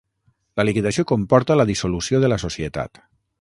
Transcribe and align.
La 0.61 0.63
liquidació 0.69 1.05
comporta 1.11 1.59
la 1.61 1.67
dissolució 1.73 2.23
de 2.25 2.33
la 2.35 2.41
societat. 2.49 3.03